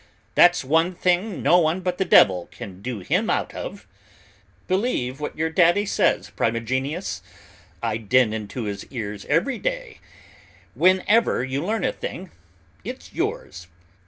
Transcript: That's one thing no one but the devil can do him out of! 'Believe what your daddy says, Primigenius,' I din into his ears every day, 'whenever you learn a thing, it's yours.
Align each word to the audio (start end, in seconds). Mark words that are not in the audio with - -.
That's 0.33 0.63
one 0.65 0.95
thing 0.95 1.43
no 1.43 1.59
one 1.59 1.81
but 1.81 1.99
the 1.99 2.05
devil 2.05 2.47
can 2.51 2.81
do 2.81 3.01
him 3.01 3.29
out 3.29 3.53
of! 3.53 3.87
'Believe 4.67 5.19
what 5.19 5.37
your 5.37 5.51
daddy 5.51 5.85
says, 5.85 6.31
Primigenius,' 6.31 7.21
I 7.83 7.97
din 7.97 8.33
into 8.33 8.63
his 8.63 8.83
ears 8.87 9.25
every 9.25 9.59
day, 9.59 9.99
'whenever 10.73 11.43
you 11.43 11.63
learn 11.63 11.83
a 11.83 11.93
thing, 11.93 12.31
it's 12.83 13.13
yours. 13.13 13.67